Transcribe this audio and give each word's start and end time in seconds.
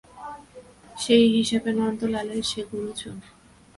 সেই 0.97 1.25
হিসাবে 1.35 1.69
নন্দলালের 1.79 2.43
সে 2.43 2.61
গুরুজন। 2.69 3.15